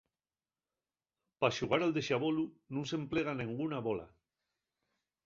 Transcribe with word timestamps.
Pa 1.39 1.49
xugar 1.57 1.79
al 1.81 1.93
dexabolu 1.97 2.45
nun 2.73 2.85
s'emplega 2.89 3.33
nenguna 3.39 3.77
bola. 3.89 4.07